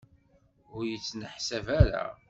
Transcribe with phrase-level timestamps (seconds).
[0.75, 2.05] Ur yettneḥsab ara.